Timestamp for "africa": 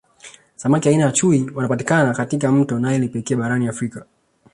3.67-4.03